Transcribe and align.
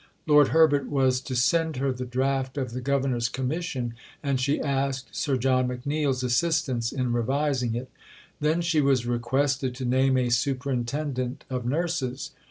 Lord 0.25 0.47
Herbert 0.47 0.87
was 0.89 1.21
to 1.21 1.35
send 1.35 1.75
her 1.77 1.91
the 1.91 2.07
draft 2.07 2.57
of 2.57 2.71
the 2.71 2.81
Governor's 2.81 3.29
Commission, 3.29 3.93
and 4.23 4.39
she 4.41 4.59
asked 4.59 5.15
Sir 5.15 5.37
John 5.37 5.67
McNeill's 5.67 6.23
assistance 6.23 6.91
in 6.91 7.13
revising 7.13 7.75
it. 7.75 7.87
Then 8.39 8.61
she 8.61 8.81
was 8.81 9.05
requested 9.05 9.75
to 9.75 9.85
name 9.85 10.17
a 10.17 10.29
Superintendent 10.31 11.45
of 11.51 11.67
nurses. 11.67 12.31